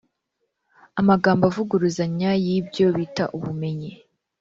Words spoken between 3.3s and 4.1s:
ubumenyi